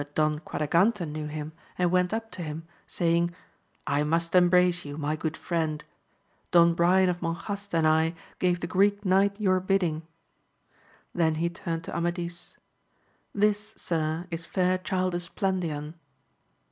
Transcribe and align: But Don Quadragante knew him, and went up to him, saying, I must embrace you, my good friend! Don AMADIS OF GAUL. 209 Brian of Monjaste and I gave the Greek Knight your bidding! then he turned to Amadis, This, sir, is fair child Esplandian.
But 0.03 0.15
Don 0.15 0.39
Quadragante 0.39 1.05
knew 1.07 1.27
him, 1.27 1.51
and 1.77 1.91
went 1.91 2.11
up 2.11 2.31
to 2.31 2.41
him, 2.41 2.65
saying, 2.87 3.35
I 3.85 4.01
must 4.01 4.33
embrace 4.33 4.83
you, 4.83 4.97
my 4.97 5.15
good 5.15 5.37
friend! 5.37 5.83
Don 6.49 6.69
AMADIS 6.69 6.71
OF 6.71 6.75
GAUL. 6.75 6.75
209 6.75 6.75
Brian 6.75 7.09
of 7.09 7.21
Monjaste 7.21 7.73
and 7.75 7.87
I 7.87 8.15
gave 8.39 8.61
the 8.61 8.65
Greek 8.65 9.05
Knight 9.05 9.39
your 9.39 9.59
bidding! 9.59 10.01
then 11.13 11.35
he 11.35 11.49
turned 11.51 11.83
to 11.83 11.95
Amadis, 11.95 12.57
This, 13.35 13.75
sir, 13.77 14.25
is 14.31 14.43
fair 14.47 14.79
child 14.79 15.13
Esplandian. 15.13 15.93